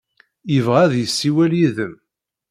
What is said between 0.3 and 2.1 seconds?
Yebɣa ad yessiwel yid-m.